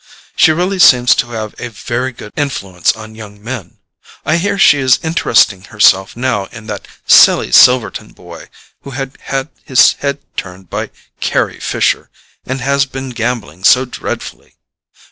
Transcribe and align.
She 0.35 0.51
really 0.51 0.79
seems 0.79 1.13
to 1.13 1.29
have 1.29 1.53
a 1.59 1.67
very 1.69 2.11
good 2.11 2.33
influence 2.35 2.91
on 2.93 3.13
young 3.13 3.39
men. 3.39 3.77
I 4.25 4.37
hear 4.37 4.57
she 4.57 4.79
is 4.79 4.97
interesting 5.03 5.65
herself 5.65 6.17
now 6.17 6.45
in 6.45 6.65
that 6.65 6.87
silly 7.05 7.51
Silverton 7.51 8.07
boy, 8.13 8.49
who 8.81 8.89
has 8.97 9.09
had 9.19 9.49
his 9.63 9.93
head 9.99 10.17
turned 10.35 10.71
by 10.71 10.89
Carry 11.19 11.59
Fisher, 11.59 12.09
and 12.47 12.61
has 12.61 12.87
been 12.87 13.11
gambling 13.11 13.63
so 13.63 13.85
dreadfully. 13.85 14.55